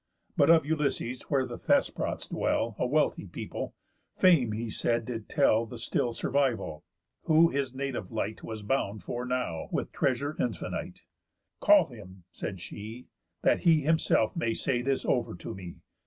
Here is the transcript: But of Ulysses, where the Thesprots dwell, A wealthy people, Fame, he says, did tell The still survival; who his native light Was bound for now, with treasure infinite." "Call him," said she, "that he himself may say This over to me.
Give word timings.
But 0.35 0.49
of 0.49 0.65
Ulysses, 0.65 1.21
where 1.29 1.45
the 1.45 1.59
Thesprots 1.59 2.27
dwell, 2.27 2.75
A 2.79 2.87
wealthy 2.87 3.27
people, 3.27 3.75
Fame, 4.17 4.51
he 4.51 4.71
says, 4.71 5.03
did 5.03 5.29
tell 5.29 5.67
The 5.67 5.77
still 5.77 6.11
survival; 6.11 6.83
who 7.25 7.49
his 7.49 7.75
native 7.75 8.11
light 8.11 8.41
Was 8.43 8.63
bound 8.63 9.03
for 9.03 9.25
now, 9.27 9.67
with 9.71 9.91
treasure 9.91 10.35
infinite." 10.39 11.01
"Call 11.59 11.85
him," 11.89 12.23
said 12.31 12.59
she, 12.59 13.09
"that 13.43 13.59
he 13.59 13.81
himself 13.81 14.35
may 14.35 14.55
say 14.55 14.81
This 14.81 15.05
over 15.05 15.35
to 15.35 15.53
me. 15.53 15.81